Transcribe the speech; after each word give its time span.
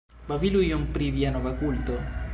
Babilu 0.29 0.61
iom 0.69 0.87
pri 0.95 1.11
via 1.19 1.35
nova 1.37 1.55
kulto. 1.63 2.03